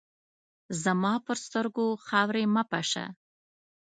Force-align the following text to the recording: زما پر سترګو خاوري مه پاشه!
زما 0.83 1.13
پر 1.25 1.37
سترګو 1.45 1.87
خاوري 2.05 2.45
مه 2.53 2.63
پاشه! 2.71 3.05